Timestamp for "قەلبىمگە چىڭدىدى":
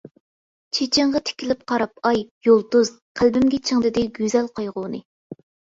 3.23-4.09